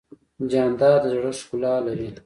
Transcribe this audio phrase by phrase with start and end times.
[0.51, 2.09] جانداد د زړه ښکلا لري.